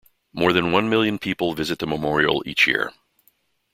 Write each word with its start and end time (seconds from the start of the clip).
More 0.33 0.51
than 0.51 0.71
one 0.71 0.89
million 0.89 1.19
people 1.19 1.53
visit 1.53 1.77
the 1.77 1.85
memorial 1.85 2.41
each 2.47 2.65
year. 2.65 2.91